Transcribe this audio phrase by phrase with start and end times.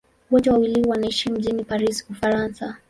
[0.31, 2.77] Wote wawili wanaishi mjini Paris, Ufaransa.